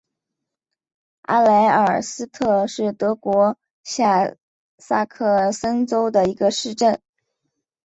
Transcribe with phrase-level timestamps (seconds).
[1.21, 4.35] 阿莱尔斯特是德国下
[4.79, 6.99] 萨克森州的一个市镇。